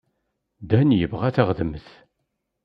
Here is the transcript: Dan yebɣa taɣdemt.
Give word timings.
Dan 0.69 0.89
yebɣa 0.99 1.29
taɣdemt. 1.35 1.87